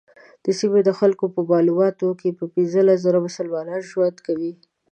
[0.43, 4.51] د سیمې د خلکو په معلوماتو په کې پنځلس زره مسلمانان ژوند کوي.